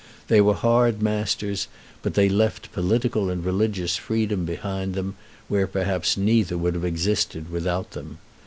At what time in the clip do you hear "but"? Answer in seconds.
2.01-2.15